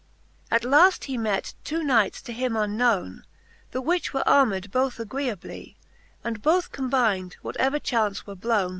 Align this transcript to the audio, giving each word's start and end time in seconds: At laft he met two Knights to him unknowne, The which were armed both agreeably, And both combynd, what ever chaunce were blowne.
At 0.49 0.63
laft 0.65 1.03
he 1.03 1.15
met 1.15 1.53
two 1.63 1.83
Knights 1.83 2.23
to 2.23 2.33
him 2.33 2.55
unknowne, 2.55 3.21
The 3.69 3.83
which 3.83 4.15
were 4.15 4.27
armed 4.27 4.71
both 4.71 4.99
agreeably, 4.99 5.77
And 6.23 6.41
both 6.41 6.71
combynd, 6.71 7.35
what 7.43 7.55
ever 7.57 7.77
chaunce 7.77 8.25
were 8.25 8.33
blowne. 8.33 8.69